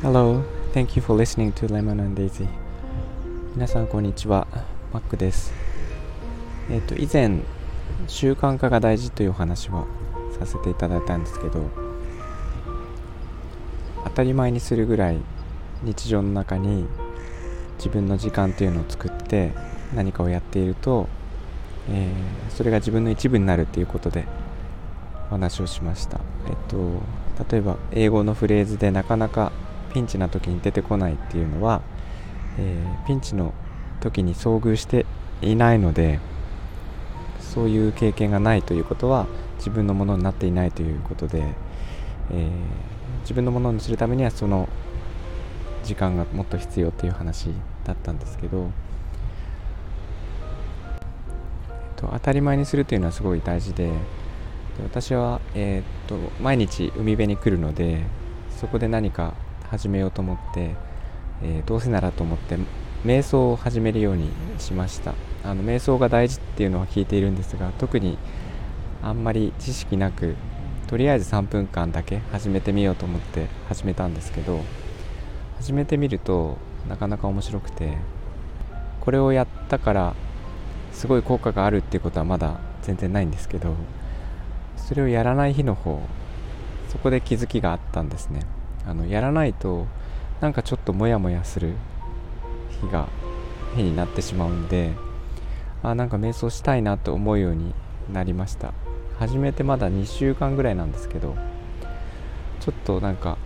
[0.00, 0.42] Hello,
[0.72, 2.48] thank you for listening to Lemon and Daisy.
[3.54, 4.46] 皆さんこんにちは、
[4.90, 5.52] マックです。
[6.70, 7.40] えっ、と以前
[8.08, 9.86] 習慣化が大事というお話を
[10.38, 11.68] させていただいたんですけど
[14.04, 15.18] 当たり前にするぐらい
[15.82, 16.86] 日常の中に
[17.76, 19.52] 自分の時間というのを作って
[19.94, 21.06] 何かをやっていると、
[21.90, 24.24] えー、それが自分の一部になるっていうことで
[25.34, 27.02] 話をしました、えっと、
[27.50, 29.50] 例えば英語のフレーズでなかなか
[29.92, 31.82] ピンチな時に出てこないっていうのは、
[32.58, 33.52] えー、ピンチの
[34.00, 35.06] 時に遭遇して
[35.42, 36.20] いないので
[37.40, 39.26] そういう経験がないということは
[39.58, 41.42] 自分のものになっていないということで、
[42.30, 44.68] えー、自分のものにするためにはその
[45.82, 47.48] 時間がもっと必要っていう話
[47.84, 48.70] だったんですけど、
[51.68, 53.92] えっと、当たり前にするというのはすごい大事でで
[54.82, 58.02] 私は、えー、っと毎日海辺に来るので
[58.50, 59.34] そこで何か
[59.68, 60.74] 始めようと思って、
[61.42, 62.58] えー、どうせならと思って
[63.04, 65.14] 瞑想を始めるようにしました。
[65.44, 68.16] あの瞑想が大事っていうのは聞いているんですが特に
[69.02, 70.36] あんまり知識なく
[70.86, 74.62] とりあえず3分間だけ始めてみようと思って始めたんですけど
[75.58, 76.56] 始めてみると
[76.88, 77.98] なかなか面白くて
[79.02, 80.14] これをやったから
[80.92, 83.74] すごい効果があるっていうことはまだ全然ないんですけど
[84.86, 86.00] それをやらない日の方
[86.88, 88.40] そこで気づきがあったんですね。
[88.86, 89.86] あのやらないと
[90.40, 91.72] なんかちょっとモヤモヤする
[92.82, 93.08] 日が
[93.74, 94.92] 日になってしまうんで
[95.82, 97.74] あなんか瞑想したいなと思うように
[98.12, 98.74] なりました。
[99.18, 101.36] 始めてまだ2週間ぐらいなんですけど
[102.60, 103.38] ちょっとなんか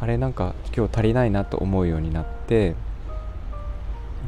[0.00, 2.74] あれなんか今日足りないなと思うようになって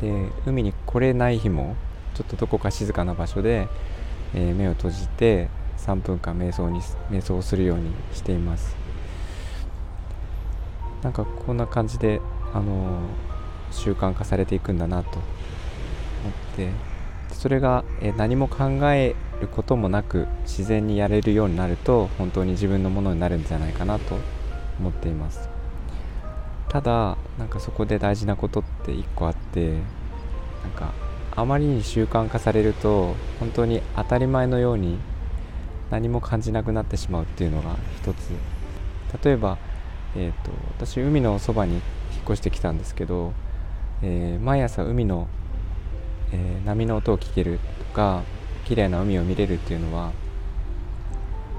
[0.01, 1.75] で海に来れない日も
[2.15, 3.67] ちょっとどこか静かな場所で、
[4.35, 8.77] えー、目を閉じて3分間瞑想に瞑想するようにしています。
[11.03, 12.21] なんかこんな感じで、
[12.55, 13.01] あの、
[13.73, 15.23] 習慣化されていくんだなと思っ
[16.57, 16.71] て
[17.33, 24.17] それが、え、何も考えることもなく自然にやれるようになると本当に自分のものになるんじゃないかなと
[24.79, 25.49] 思っています。
[26.69, 29.73] ただなんかそこで大事なことって1個あって
[30.63, 30.93] なんか
[31.35, 34.99] あまりに習慣化されると本当に当たり前のように
[35.93, 38.31] 何も感じなくなってしまうっていうのが一つ。
[39.23, 39.59] 例えば、
[40.17, 41.83] えーと、私海のそばに引っ
[42.25, 43.35] 越してきたんですけど、
[44.01, 45.29] えー、毎朝海の、
[46.33, 48.23] えー、波の音を聞けるとか
[48.65, 50.13] 綺麗な海を見れるっていうのは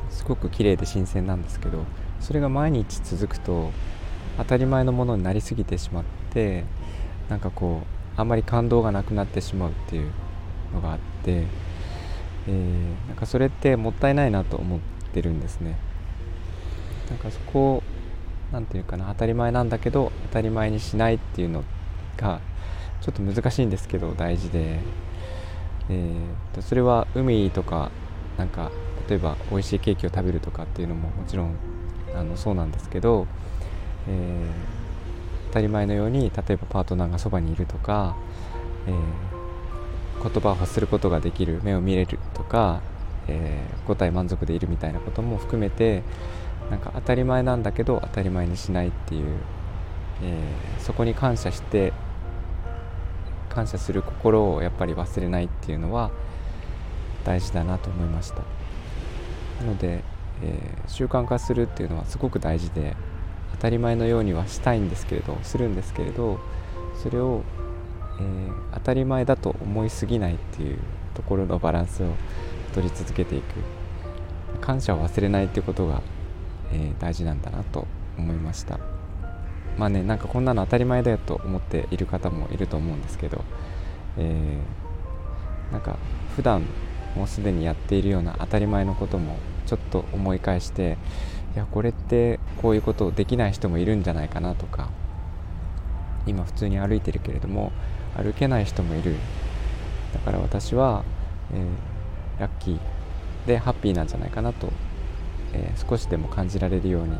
[0.09, 1.85] すごく綺麗で新鮮なんですけど
[2.19, 3.69] それが毎日続くと
[4.38, 6.63] 当たり前のものになりすぎてしまって
[7.29, 7.83] なんかこ
[8.17, 10.11] うあんまり感動がなくなってしまうっていう
[10.73, 11.45] のがあって、
[12.48, 14.80] えー、なんかそれってもったいないなと思っ
[15.14, 15.78] てるんですね。
[17.09, 17.84] なんかそこを
[18.52, 21.64] 何て言うかな当たり前なんだけど当たり前にしないっていうの
[22.18, 22.40] が
[23.02, 24.80] ちょっと難しいんですけど大事で、
[25.90, 27.92] えー、それは海とか
[28.38, 28.72] なんか
[29.10, 31.56] 例えば美味しいケーキを食べるとかっていうのももちろん
[32.16, 33.28] あのそうなんですけど
[34.08, 38.16] えー、当たり前のように例えばパートナーがそばにいるとか、
[38.88, 38.96] えー、
[40.23, 42.81] 言葉を発することができる目を見れるとか、
[43.28, 46.03] えー、5体満足でいるみたいなことも含めて
[46.69, 49.35] なんか当たり前なんだけど当たり前にしないっていう、
[50.23, 51.91] えー、そこに感謝して
[53.50, 56.12] 感謝する心をやっぱり忘れないっていうのは
[57.23, 58.38] 大事だなと思いました。
[59.59, 60.03] なので、
[60.41, 62.95] えー、習慣化するっていうのはすごく大事で
[63.51, 66.39] 当たり前のようにはしたいんですけれどするんですけれど
[67.01, 67.44] それを、
[68.19, 70.79] えー、当たり前だと思いすぎないっていう
[71.13, 72.07] ところのバランスを
[72.74, 73.84] 取り続けていく。
[74.62, 76.01] 感謝を忘れないっていうことが、
[76.72, 77.85] えー、大事なんだなと
[78.18, 78.79] 思いました。
[79.78, 83.44] まあねなんかこんなの当たり前だよと思っている方もいると思うんですけど、
[84.18, 85.97] えー、なんか
[86.35, 86.63] 普段
[87.16, 90.98] もうすでにやっているような当たり前のこともちょっと思い返して
[91.56, 94.89] いやこれってこういうことをできない人もいるんじゃないかなとか
[96.25, 97.71] 今普通に歩いてるけれども
[98.15, 99.15] 歩けない人もいる。
[100.13, 101.04] だから私は、
[101.54, 102.80] えー、ラッキー
[103.48, 104.71] でハッピーなんじゃないかなと、
[105.54, 107.18] えー、少しでも感じられるように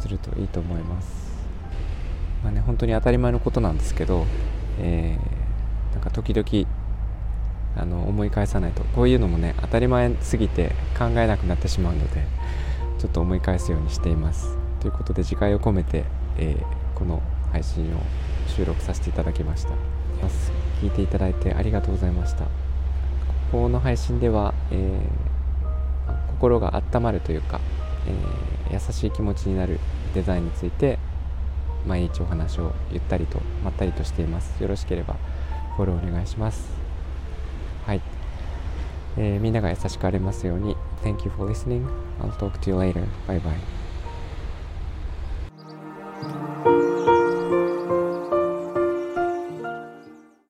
[0.00, 1.32] するといいと思います。
[2.42, 4.26] まあね本当に当たり前のことなんですけど、
[4.78, 6.68] えー、なんか時々
[7.74, 8.82] あの思い返さないと。
[8.84, 12.24] こういうのもね当たり前すぎて考えなくなってしまうので
[12.98, 14.56] ちょっと思い返すようにしています。
[14.80, 16.04] ということで次回を込めて、
[16.36, 17.22] えー、この
[17.52, 18.00] 配信を
[18.48, 19.91] 収録させていただきました。
[20.26, 22.44] 聞いていただいてありがとうございました。
[22.44, 22.48] こ
[23.52, 27.60] この配信では、えー、心が温まるというか、
[28.68, 29.78] えー、優しい気持ちになる
[30.14, 30.98] デザインについて
[31.86, 34.62] 毎日お話をゆったりとまったりとしています。
[34.62, 35.16] よろしければ
[35.76, 36.70] フォローお願いします。
[37.86, 38.00] はい、
[39.16, 41.86] えー、みんなが優しくありますように Thank you for listening.
[42.20, 43.04] I'll talk to you later.
[43.26, 43.81] Bye bye.